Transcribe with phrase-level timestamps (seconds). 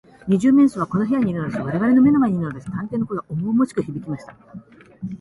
[0.27, 1.59] 「二十面相はこの部屋にいるのです。
[1.59, 4.35] われわれの目の前にいるのです」探偵の声がおもおもしくひびきました。